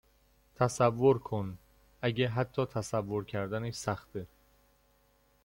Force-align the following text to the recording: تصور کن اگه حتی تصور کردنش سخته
تصور 0.59 1.19
کن 1.19 1.57
اگه 2.01 2.27
حتی 2.27 2.65
تصور 2.65 3.25
کردنش 3.25 3.73
سخته 3.75 4.27